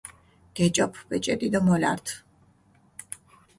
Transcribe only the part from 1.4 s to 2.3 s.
დო მოლართჷ.